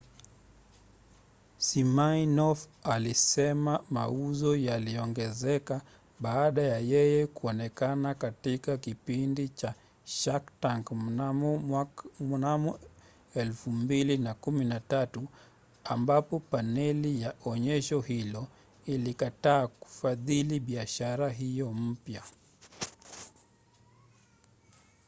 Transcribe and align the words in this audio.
siminoff 1.57 2.67
alisema 2.83 3.83
mauzo 3.89 4.55
yaliongezeka 4.55 5.81
baada 6.19 6.61
ya 6.61 6.79
yeye 6.79 7.27
kuonekana 7.27 8.13
katika 8.13 8.77
kipindi 8.77 9.49
cha 9.49 9.75
shark 10.05 10.59
tank 10.59 10.91
mnamo 10.91 12.79
2013 13.35 15.23
ambapo 15.83 16.39
paneli 16.39 17.21
ya 17.21 17.33
onyesho 17.45 18.01
hilo 18.01 18.47
ilikataa 18.85 19.67
kufadhili 19.67 20.59
biashara 20.59 21.29
hiyo 21.29 21.73
mpya 21.73 22.23